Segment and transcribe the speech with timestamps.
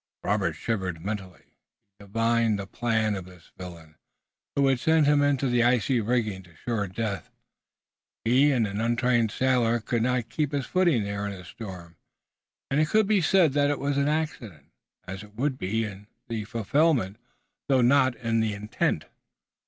[0.23, 1.43] Robert shivered mentally.
[1.99, 3.93] He divined the plan of this villain,
[4.55, 7.29] who would send him in the icy rigging to sure death.
[8.25, 11.97] He, an untrained sailor, could not keep his footing there in a storm,
[12.71, 14.71] and it could be said that it was an accident,
[15.05, 17.17] as it would be in the fulfilment
[17.67, 19.05] though not in the intent.